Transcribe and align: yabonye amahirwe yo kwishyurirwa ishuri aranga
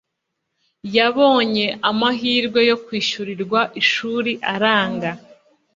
yabonye 0.95 1.65
amahirwe 1.89 2.59
yo 2.69 2.77
kwishyurirwa 2.85 3.59
ishuri 3.81 4.31
aranga 4.53 5.11